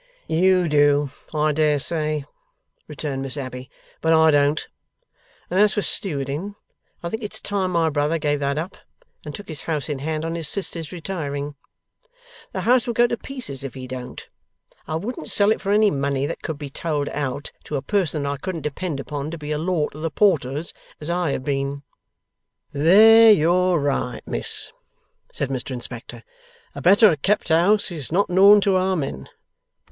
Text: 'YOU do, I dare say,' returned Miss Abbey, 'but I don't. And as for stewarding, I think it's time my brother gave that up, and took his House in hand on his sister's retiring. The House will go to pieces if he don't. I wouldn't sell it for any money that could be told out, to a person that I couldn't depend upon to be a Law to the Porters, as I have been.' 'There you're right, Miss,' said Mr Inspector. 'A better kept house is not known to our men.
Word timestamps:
'YOU 0.25 0.67
do, 0.67 1.11
I 1.31 1.51
dare 1.51 1.77
say,' 1.77 2.25
returned 2.87 3.21
Miss 3.21 3.37
Abbey, 3.37 3.69
'but 4.01 4.13
I 4.13 4.31
don't. 4.31 4.67
And 5.47 5.59
as 5.59 5.75
for 5.75 5.81
stewarding, 5.83 6.55
I 7.03 7.09
think 7.09 7.21
it's 7.21 7.39
time 7.39 7.69
my 7.69 7.87
brother 7.91 8.17
gave 8.17 8.39
that 8.39 8.57
up, 8.57 8.77
and 9.23 9.35
took 9.35 9.47
his 9.47 9.61
House 9.61 9.89
in 9.89 9.99
hand 9.99 10.25
on 10.25 10.33
his 10.33 10.49
sister's 10.49 10.91
retiring. 10.91 11.53
The 12.51 12.61
House 12.61 12.87
will 12.87 12.95
go 12.95 13.05
to 13.05 13.15
pieces 13.15 13.63
if 13.63 13.75
he 13.75 13.85
don't. 13.85 14.27
I 14.87 14.95
wouldn't 14.95 15.29
sell 15.29 15.51
it 15.51 15.61
for 15.61 15.71
any 15.71 15.91
money 15.91 16.25
that 16.25 16.41
could 16.41 16.57
be 16.57 16.71
told 16.71 17.07
out, 17.09 17.51
to 17.65 17.75
a 17.75 17.83
person 17.83 18.23
that 18.23 18.29
I 18.31 18.37
couldn't 18.37 18.61
depend 18.63 18.99
upon 18.99 19.29
to 19.29 19.37
be 19.37 19.51
a 19.51 19.59
Law 19.59 19.89
to 19.89 19.99
the 19.99 20.09
Porters, 20.09 20.73
as 20.99 21.11
I 21.11 21.31
have 21.33 21.43
been.' 21.43 21.83
'There 22.73 23.31
you're 23.31 23.77
right, 23.77 24.23
Miss,' 24.27 24.71
said 25.31 25.49
Mr 25.49 25.69
Inspector. 25.69 26.23
'A 26.73 26.81
better 26.81 27.15
kept 27.17 27.49
house 27.49 27.91
is 27.91 28.11
not 28.11 28.31
known 28.31 28.61
to 28.61 28.75
our 28.77 28.95
men. 28.95 29.29